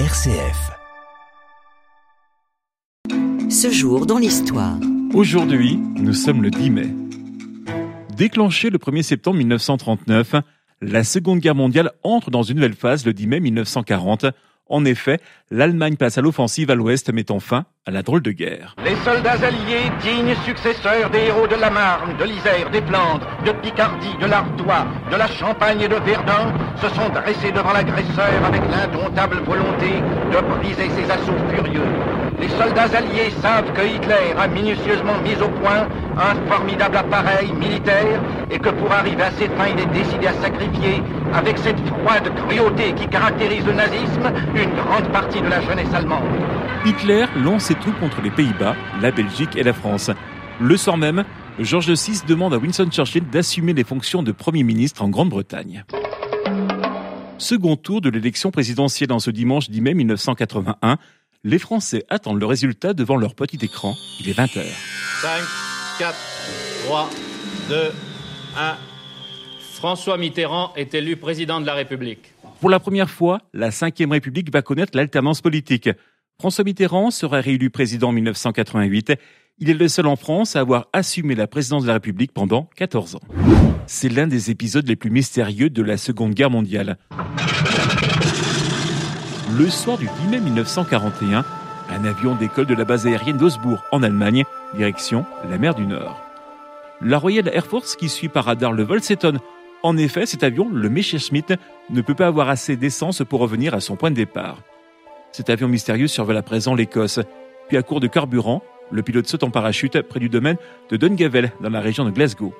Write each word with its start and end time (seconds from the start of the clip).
RCF. 0.00 0.72
Ce 3.48 3.70
jour 3.70 4.06
dans 4.06 4.18
l'histoire. 4.18 4.76
Aujourd'hui, 5.14 5.78
nous 5.94 6.12
sommes 6.12 6.42
le 6.42 6.50
10 6.50 6.70
mai. 6.70 6.88
Déclenché 8.16 8.70
le 8.70 8.78
1er 8.78 9.02
septembre 9.02 9.36
1939, 9.36 10.34
la 10.80 11.04
Seconde 11.04 11.38
Guerre 11.38 11.54
mondiale 11.54 11.92
entre 12.02 12.32
dans 12.32 12.42
une 12.42 12.56
nouvelle 12.56 12.74
phase 12.74 13.06
le 13.06 13.12
10 13.12 13.26
mai 13.28 13.38
1940 13.38 14.26
en 14.68 14.84
effet, 14.84 15.20
l'Allemagne 15.50 15.96
passe 15.96 16.16
à 16.16 16.22
l'offensive 16.22 16.70
à 16.70 16.74
l'ouest, 16.74 17.12
mettant 17.12 17.38
fin 17.38 17.66
à 17.86 17.90
la 17.90 18.02
drôle 18.02 18.22
de 18.22 18.30
guerre. 18.30 18.74
Les 18.82 18.96
soldats 19.04 19.46
alliés, 19.46 19.90
dignes 20.02 20.34
successeurs 20.44 21.10
des 21.10 21.26
héros 21.26 21.46
de 21.46 21.56
la 21.56 21.68
Marne, 21.68 22.16
de 22.16 22.24
l'Isère, 22.24 22.70
des 22.70 22.80
Flandres, 22.80 23.28
de 23.44 23.52
Picardie, 23.52 24.16
de 24.20 24.26
l'Artois, 24.26 24.86
de 25.10 25.16
la 25.16 25.26
Champagne 25.26 25.82
et 25.82 25.88
de 25.88 25.96
Verdun, 25.96 26.52
se 26.80 26.88
sont 26.94 27.10
dressés 27.10 27.52
devant 27.52 27.74
l'agresseur 27.74 28.42
avec 28.46 28.62
l'indomptable 28.70 29.42
volonté 29.44 30.00
de 30.32 30.40
briser 30.58 30.88
ses 30.96 31.10
assauts 31.10 31.36
furieux. 31.54 31.82
Les 32.40 32.48
soldats 32.48 32.96
alliés 32.96 33.30
savent 33.40 33.72
que 33.72 33.82
Hitler 33.82 34.34
a 34.36 34.48
minutieusement 34.48 35.18
mis 35.22 35.36
au 35.40 35.48
point 35.48 35.86
un 36.16 36.34
formidable 36.50 36.96
appareil 36.96 37.52
militaire 37.52 38.20
et 38.50 38.58
que 38.58 38.70
pour 38.70 38.90
arriver 38.92 39.22
à 39.22 39.30
ses 39.32 39.46
fins, 39.48 39.68
il 39.72 39.80
est 39.80 39.92
décidé 39.92 40.26
à 40.26 40.32
sacrifier, 40.34 41.02
avec 41.32 41.58
cette 41.58 41.78
froide 41.86 42.30
cruauté 42.34 42.92
qui 42.94 43.06
caractérise 43.08 43.64
le 43.64 43.72
nazisme, 43.72 44.32
une 44.56 44.74
grande 44.74 45.10
partie 45.12 45.40
de 45.40 45.48
la 45.48 45.60
jeunesse 45.60 45.92
allemande. 45.92 46.24
Hitler 46.84 47.26
lance 47.36 47.64
ses 47.64 47.74
troupes 47.74 47.98
contre 47.98 48.20
les 48.22 48.30
Pays-Bas, 48.30 48.76
la 49.00 49.10
Belgique 49.10 49.56
et 49.56 49.62
la 49.62 49.72
France. 49.72 50.10
Le 50.60 50.76
soir 50.76 50.96
même, 50.96 51.24
George 51.58 51.90
VI 51.90 52.20
demande 52.26 52.54
à 52.54 52.58
Winston 52.58 52.88
Churchill 52.90 53.28
d'assumer 53.28 53.72
les 53.72 53.84
fonctions 53.84 54.22
de 54.22 54.32
Premier 54.32 54.62
ministre 54.62 55.02
en 55.02 55.08
Grande-Bretagne. 55.08 55.84
Second 57.38 57.76
tour 57.76 58.00
de 58.00 58.10
l'élection 58.10 58.50
présidentielle 58.50 59.12
en 59.12 59.18
ce 59.18 59.30
dimanche 59.30 59.70
10 59.70 59.80
mai 59.80 59.94
1981. 59.94 60.98
Les 61.42 61.58
Français 61.58 62.04
attendent 62.08 62.40
le 62.40 62.46
résultat 62.46 62.94
devant 62.94 63.16
leur 63.16 63.34
petit 63.34 63.58
écran. 63.62 63.94
Il 64.20 64.28
est 64.28 64.38
20h. 64.38 64.62
5, 65.20 65.42
4, 65.98 66.14
3, 66.86 67.10
2, 67.70 67.76
1. 68.56 68.76
François 69.72 70.16
Mitterrand 70.16 70.72
est 70.76 70.94
élu 70.94 71.16
président 71.16 71.60
de 71.60 71.66
la 71.66 71.74
République. 71.74 72.33
Pour 72.64 72.70
la 72.70 72.80
première 72.80 73.10
fois, 73.10 73.42
la 73.52 73.68
Ve 73.68 74.10
République 74.10 74.50
va 74.50 74.62
connaître 74.62 74.96
l'alternance 74.96 75.42
politique. 75.42 75.90
François 76.40 76.64
Mitterrand 76.64 77.10
sera 77.10 77.42
réélu 77.42 77.68
président 77.68 78.08
en 78.08 78.12
1988. 78.12 79.12
Il 79.58 79.68
est 79.68 79.74
le 79.74 79.86
seul 79.86 80.06
en 80.06 80.16
France 80.16 80.56
à 80.56 80.60
avoir 80.60 80.88
assumé 80.94 81.34
la 81.34 81.46
présidence 81.46 81.82
de 81.82 81.88
la 81.88 81.92
République 81.92 82.32
pendant 82.32 82.70
14 82.76 83.16
ans. 83.16 83.20
C'est 83.86 84.08
l'un 84.08 84.26
des 84.26 84.50
épisodes 84.50 84.88
les 84.88 84.96
plus 84.96 85.10
mystérieux 85.10 85.68
de 85.68 85.82
la 85.82 85.98
Seconde 85.98 86.32
Guerre 86.32 86.48
mondiale. 86.48 86.96
Le 89.58 89.68
soir 89.68 89.98
du 89.98 90.08
10 90.22 90.28
mai 90.28 90.40
1941, 90.40 91.44
un 91.90 92.04
avion 92.06 92.34
décolle 92.34 92.64
de 92.64 92.74
la 92.74 92.86
base 92.86 93.06
aérienne 93.06 93.36
d'Osbourg 93.36 93.84
en 93.92 94.02
Allemagne, 94.02 94.44
direction 94.74 95.26
la 95.50 95.58
mer 95.58 95.74
du 95.74 95.84
Nord. 95.84 96.18
La 97.02 97.18
Royal 97.18 97.46
Air 97.52 97.66
Force 97.66 97.94
qui 97.94 98.08
suit 98.08 98.30
par 98.30 98.46
radar 98.46 98.72
le 98.72 98.84
vol 98.84 99.02
s'étonne. 99.02 99.38
En 99.84 99.98
effet, 99.98 100.24
cet 100.24 100.42
avion, 100.42 100.70
le 100.70 100.88
Messerschmitt, 100.88 101.52
ne 101.90 102.00
peut 102.00 102.14
pas 102.14 102.26
avoir 102.26 102.48
assez 102.48 102.74
d'essence 102.74 103.22
pour 103.28 103.40
revenir 103.40 103.74
à 103.74 103.80
son 103.80 103.96
point 103.96 104.10
de 104.10 104.16
départ. 104.16 104.62
Cet 105.30 105.50
avion 105.50 105.68
mystérieux 105.68 106.08
survole 106.08 106.38
à 106.38 106.42
présent 106.42 106.74
l'Écosse. 106.74 107.20
Puis 107.68 107.76
à 107.76 107.82
court 107.82 108.00
de 108.00 108.06
carburant, 108.06 108.62
le 108.90 109.02
pilote 109.02 109.26
saute 109.26 109.42
en 109.42 109.50
parachute 109.50 110.00
près 110.00 110.20
du 110.20 110.30
domaine 110.30 110.56
de 110.88 110.96
Dungavel, 110.96 111.52
dans 111.60 111.68
la 111.68 111.82
région 111.82 112.06
de 112.06 112.10
Glasgow. 112.10 112.54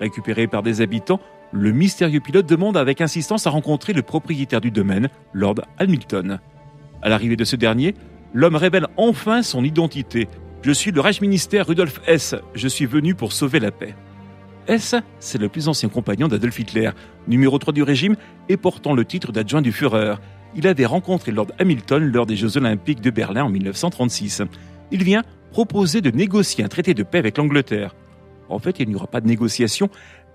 Récupéré 0.00 0.46
par 0.46 0.62
des 0.62 0.80
habitants, 0.80 1.20
le 1.52 1.72
mystérieux 1.72 2.20
pilote 2.20 2.46
demande 2.46 2.78
avec 2.78 3.02
insistance 3.02 3.46
à 3.46 3.50
rencontrer 3.50 3.92
le 3.92 4.00
propriétaire 4.00 4.62
du 4.62 4.70
domaine, 4.70 5.10
Lord 5.34 5.60
Hamilton. 5.78 6.40
À 7.02 7.10
l'arrivée 7.10 7.36
de 7.36 7.44
ce 7.44 7.56
dernier, 7.56 7.94
l'homme 8.32 8.56
révèle 8.56 8.86
enfin 8.96 9.42
son 9.42 9.62
identité. 9.62 10.26
Je 10.62 10.72
suis 10.72 10.90
le 10.90 11.02
Reichsministère 11.02 11.66
Rudolf 11.66 12.00
S. 12.06 12.34
Je 12.54 12.68
suis 12.68 12.86
venu 12.86 13.14
pour 13.14 13.32
sauver 13.32 13.60
la 13.60 13.72
paix. 13.72 13.94
S, 14.68 14.94
c'est 15.18 15.40
le 15.40 15.48
plus 15.48 15.68
ancien 15.68 15.88
compagnon 15.88 16.28
d'Adolf 16.28 16.58
Hitler, 16.58 16.90
numéro 17.26 17.58
3 17.58 17.72
du 17.72 17.82
régime 17.82 18.16
et 18.48 18.56
portant 18.56 18.94
le 18.94 19.04
titre 19.04 19.32
d'adjoint 19.32 19.62
du 19.62 19.72
Führer. 19.72 20.14
Il 20.54 20.66
avait 20.66 20.86
rencontré 20.86 21.32
Lord 21.32 21.48
Hamilton 21.58 22.12
lors 22.12 22.26
des 22.26 22.36
Jeux 22.36 22.56
Olympiques 22.56 23.00
de 23.00 23.10
Berlin 23.10 23.44
en 23.44 23.48
1936. 23.48 24.42
Il 24.90 25.02
vient 25.02 25.22
proposer 25.50 26.00
de 26.00 26.10
négocier 26.10 26.64
un 26.64 26.68
traité 26.68 26.94
de 26.94 27.02
paix 27.02 27.18
avec 27.18 27.38
l'Angleterre. 27.38 27.94
En 28.48 28.58
fait, 28.58 28.80
il 28.80 28.88
n'y 28.88 28.94
aura 28.94 29.06
pas 29.06 29.20
de 29.20 29.26
négociation, 29.26 29.88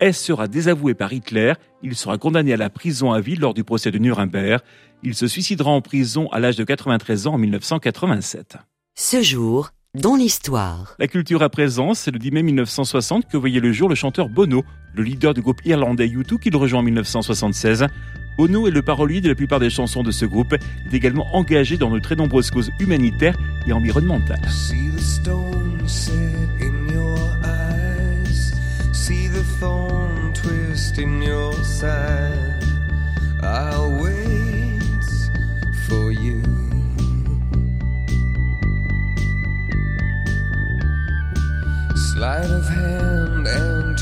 S 0.00 0.20
sera 0.20 0.48
désavoué 0.48 0.94
par 0.94 1.12
Hitler, 1.12 1.54
il 1.82 1.94
sera 1.94 2.18
condamné 2.18 2.52
à 2.52 2.56
la 2.56 2.70
prison 2.70 3.12
à 3.12 3.20
vie 3.20 3.36
lors 3.36 3.54
du 3.54 3.64
procès 3.64 3.90
de 3.90 3.98
Nuremberg, 3.98 4.60
il 5.02 5.14
se 5.14 5.26
suicidera 5.26 5.70
en 5.70 5.80
prison 5.80 6.28
à 6.30 6.40
l'âge 6.40 6.56
de 6.56 6.64
93 6.64 7.26
ans 7.26 7.34
en 7.34 7.38
1987. 7.38 8.56
Ce 8.96 9.22
jour, 9.22 9.70
dans 9.94 10.16
l'histoire. 10.16 10.94
La 10.98 11.06
culture 11.06 11.42
à 11.42 11.48
présent, 11.48 11.94
c'est 11.94 12.10
le 12.10 12.18
10 12.18 12.30
mai 12.32 12.42
1960 12.42 13.28
que 13.28 13.36
voyait 13.36 13.60
le 13.60 13.72
jour 13.72 13.88
le 13.88 13.94
chanteur 13.94 14.28
Bono, 14.28 14.64
le 14.94 15.02
leader 15.02 15.34
du 15.34 15.40
groupe 15.40 15.60
irlandais 15.64 16.08
U2 16.08 16.38
qui 16.38 16.50
le 16.50 16.56
rejoint 16.56 16.80
en 16.80 16.82
1976. 16.82 17.86
Bono 18.36 18.66
est 18.66 18.72
le 18.72 18.82
parolier 18.82 19.20
de 19.20 19.28
la 19.28 19.34
plupart 19.34 19.60
des 19.60 19.70
chansons 19.70 20.02
de 20.02 20.10
ce 20.10 20.24
groupe, 20.24 20.54
il 20.86 20.94
est 20.94 20.96
également 20.96 21.26
engagé 21.34 21.76
dans 21.76 21.90
de 21.90 22.00
très 22.00 22.16
nombreuses 22.16 22.50
causes 22.50 22.70
humanitaires 22.80 23.36
et 23.66 23.72
environnementales. 23.72 24.40
thorn 29.60 30.32
twist 30.32 30.98
in 30.98 31.22
your 31.22 31.52
side. 31.64 32.53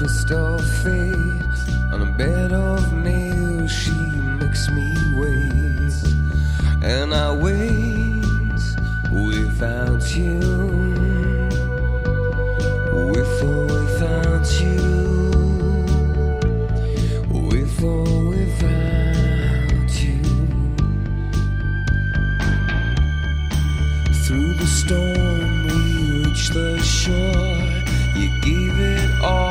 Twist 0.00 0.30
of 0.30 0.66
fate. 0.82 1.58
On 1.92 2.00
a 2.00 2.10
bed 2.16 2.54
of 2.54 2.90
nails, 2.94 3.70
she 3.70 3.92
makes 4.40 4.70
me 4.70 4.88
wait. 5.20 5.92
And 6.82 7.12
I 7.12 7.36
wait 7.36 8.60
without 9.12 10.02
you. 10.16 10.38
With 13.12 13.42
or 13.42 13.66
without 13.76 14.48
you. 14.62 14.80
With 17.48 17.84
or 17.84 18.04
without 18.30 19.92
you. 20.02 20.22
Through 24.24 24.54
the 24.54 24.66
storm, 24.80 25.66
we 25.66 26.24
reached 26.24 26.54
the 26.54 26.78
shore. 26.80 27.60
You 28.16 28.28
gave 28.40 28.80
it 28.80 29.22
all. 29.22 29.49